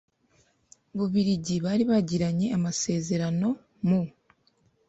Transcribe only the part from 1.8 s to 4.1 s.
bagiranye amasezerano mu